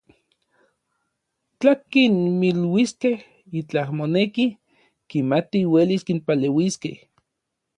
[1.59, 3.15] Tla kinmiluiskej
[3.61, 4.47] itlaj moneki,
[5.11, 6.95] kimatij uelis kinpaleuiskej.